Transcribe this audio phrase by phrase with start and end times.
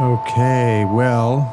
[0.00, 1.52] Okay, well.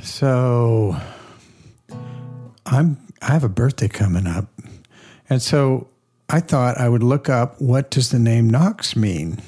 [0.00, 0.96] So
[2.64, 4.46] I'm I have a birthday coming up.
[5.28, 5.88] And so
[6.28, 9.40] I thought I would look up what does the name Knox mean?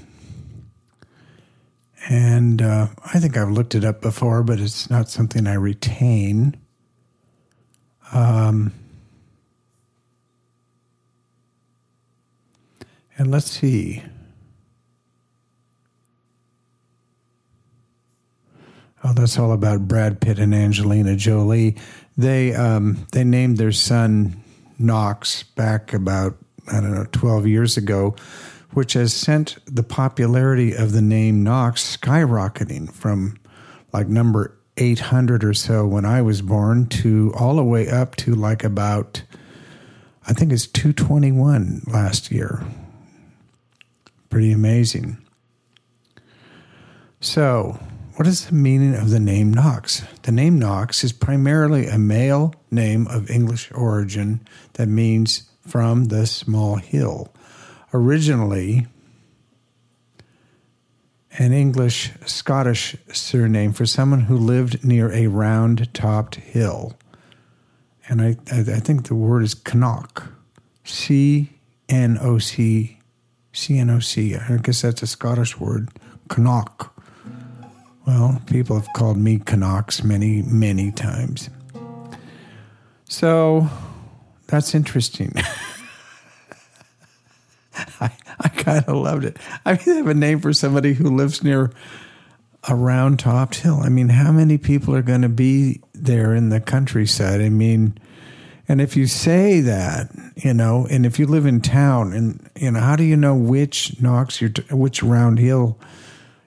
[2.09, 6.57] And uh, I think I've looked it up before, but it's not something I retain.
[8.13, 8.73] Um,
[13.19, 14.03] and let's see.
[19.03, 21.77] Oh, that's all about Brad Pitt and Angelina Jolie.
[22.17, 24.43] They um, they named their son
[24.79, 26.37] Knox back about
[26.69, 28.17] I don't know twelve years ago
[28.73, 33.39] which has sent the popularity of the name Knox skyrocketing from
[33.93, 38.35] like number 800 or so when I was born to all the way up to
[38.35, 39.23] like about,
[40.27, 42.65] I think it's 221 last year.
[44.29, 45.19] Pretty amazing.
[47.21, 47.79] So,
[48.17, 50.03] what is the meaning of the name Knox?
[50.23, 56.27] The name Knox is primarily a male name of English origin that means from the
[56.27, 57.33] small hill
[57.93, 58.87] originally
[61.39, 66.95] an English Scottish surname for someone who lived near a round topped hill.
[68.09, 70.33] And I, I, I think the word is Knock.
[70.85, 71.51] C
[71.89, 72.99] N O C
[73.53, 74.37] C N O C.
[74.37, 75.91] I guess that's a Scottish word.
[76.39, 76.93] Knock.
[78.07, 81.51] Well, people have called me Canucks many, many times.
[83.09, 83.69] So
[84.47, 85.33] that's interesting.
[88.01, 88.11] I,
[88.41, 89.37] I kind of loved it.
[89.65, 91.71] I mean, they have a name for somebody who lives near
[92.69, 93.81] a round topped hill.
[93.83, 97.41] I mean, how many people are going to be there in the countryside?
[97.41, 97.99] I mean,
[98.69, 102.71] and if you say that, you know, and if you live in town, and you
[102.71, 105.79] know, how do you know which Knox you're, t- which round hill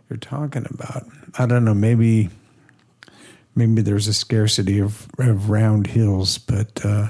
[0.10, 1.06] you're talking about?
[1.38, 1.74] I don't know.
[1.74, 2.30] Maybe,
[3.56, 7.08] maybe there's a scarcity of, of round hills, but uh,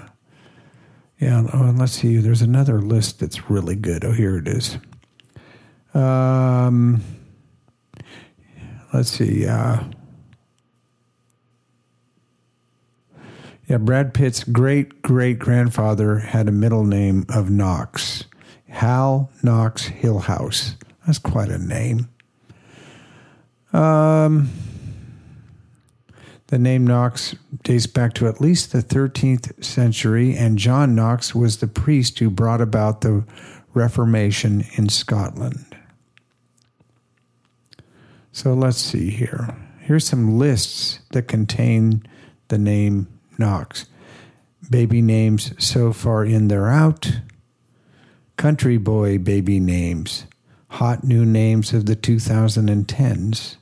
[1.20, 2.18] yeah, oh, let's see.
[2.18, 4.06] There's another list that's really good.
[4.06, 4.78] Oh, here it is.
[5.94, 7.04] Um,
[8.94, 9.46] let's see.
[9.46, 9.84] Uh,
[13.68, 18.24] yeah, Brad Pitt's great great grandfather had a middle name of Knox,
[18.70, 20.76] Hal Knox Hillhouse.
[21.06, 22.08] That's quite a name.
[23.74, 24.50] Um.
[26.50, 31.58] The name Knox dates back to at least the 13th century, and John Knox was
[31.58, 33.24] the priest who brought about the
[33.76, 35.78] Reformation in Scotland.
[38.32, 39.56] So let's see here.
[39.78, 42.02] Here's some lists that contain
[42.48, 43.86] the name Knox.
[44.72, 47.20] Baby names so far in they're out.
[48.38, 50.26] Country boy baby names.
[50.70, 53.58] Hot new names of the 2010s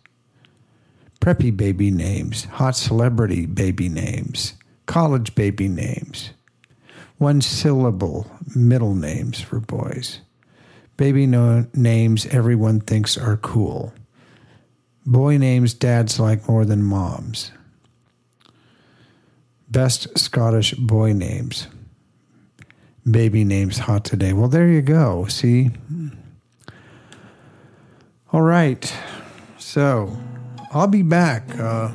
[1.20, 4.54] preppy baby names, hot celebrity baby names,
[4.86, 6.32] college baby names,
[7.18, 10.22] one syllable middle names for boys,
[10.96, 13.94] baby no- names everyone thinks are cool,
[15.06, 17.52] boy names dads like more than moms,
[19.70, 21.68] best Scottish boy names.
[23.10, 24.34] Baby names hot today.
[24.34, 25.28] Well, there you go.
[25.28, 25.72] See?
[28.34, 28.94] All right.
[29.58, 30.18] So,
[30.78, 31.44] I'll be back.
[31.58, 31.90] Uh,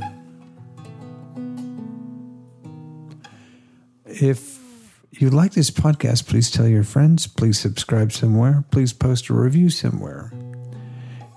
[4.07, 4.59] if
[5.13, 7.27] you like this podcast, please tell your friends.
[7.27, 8.65] Please subscribe somewhere.
[8.71, 10.33] Please post a review somewhere.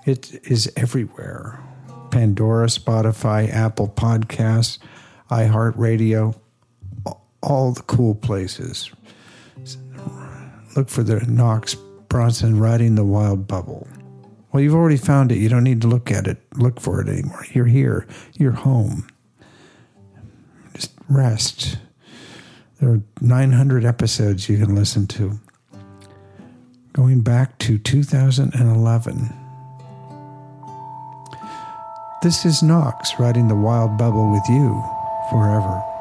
[0.04, 1.60] It is everywhere
[2.10, 4.78] Pandora, Spotify, Apple Podcasts,
[5.30, 6.34] iHeartRadio,
[7.42, 8.90] all the cool places.
[10.74, 11.74] Look for the Knox
[12.08, 13.86] Bronson riding the wild bubble.
[14.56, 15.36] Well, you've already found it.
[15.36, 17.44] You don't need to look at it, look for it anymore.
[17.52, 18.06] You're here.
[18.38, 19.06] You're home.
[20.72, 21.76] Just rest.
[22.80, 25.38] There are 900 episodes you can listen to.
[26.94, 29.30] Going back to 2011.
[32.22, 34.82] This is Knox riding the wild bubble with you
[35.28, 35.95] forever.